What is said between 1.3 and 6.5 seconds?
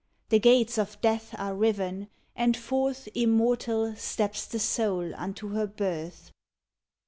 are riven, And forth, immortal, steps the Soul unto her birth!